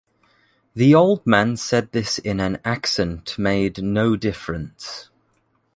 [0.73, 5.11] The old man said this in an accent made no difference.